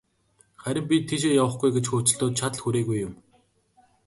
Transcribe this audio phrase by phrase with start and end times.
[0.61, 3.13] Харин би тийшээ явахгүй гэж хөөцөлдөөд, чадал хүрээгүй юм.